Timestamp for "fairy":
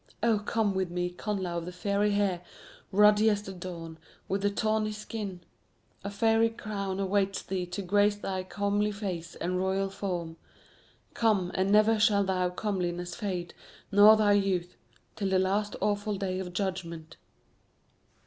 6.09-6.49